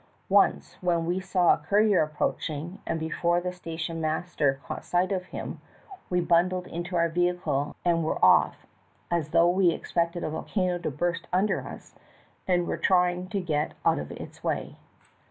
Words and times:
Once, 0.29 0.79
when 0.81 1.05
we 1.05 1.19
saw 1.19 1.53
a 1.53 1.59
courier 1.59 2.01
approaching 2.01 2.79
and 2.87 2.99
before 2.99 3.39
the 3.39 3.51
sta 3.53 3.77
tion 3.77 4.01
master 4.01 4.59
caught 4.65 4.83
sight 4.83 5.11
of 5.11 5.25
him, 5.25 5.61
we 6.09 6.19
bundled 6.19 6.65
into 6.65 6.89
230 6.89 6.93
THE 6.93 7.37
TALKING 7.37 7.43
HANDKERCHIEF. 7.43 7.47
our 7.47 7.65
vehicle 7.67 7.75
and 7.85 8.03
were 8.03 8.25
off 8.25 8.65
as 9.11 9.29
though 9.29 9.49
we 9.51 9.69
expected 9.69 10.23
a 10.23 10.31
volcano 10.31 10.79
to 10.79 10.89
burst 10.89 11.27
under 11.31 11.61
us 11.67 11.93
and 12.47 12.65
were 12.65 12.77
trying 12.77 13.27
to 13.29 13.39
get 13.39 13.75
out 13.85 13.99
of 13.99 14.09
its 14.11 14.43
way. 14.43 14.75